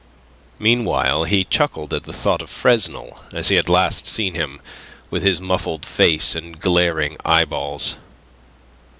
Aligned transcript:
Meanwhile 0.57 1.25
he 1.25 1.43
chuckled 1.43 1.93
at 1.93 2.05
the 2.05 2.11
thought 2.11 2.41
of 2.41 2.49
Fresnel 2.49 3.19
as 3.31 3.49
he 3.49 3.55
had 3.55 3.69
last 3.69 4.07
seen 4.07 4.33
him, 4.33 4.59
with 5.11 5.21
his 5.21 5.39
muffled 5.39 5.85
face 5.85 6.33
and 6.35 6.59
glaring 6.59 7.17
eyeballs. 7.23 7.97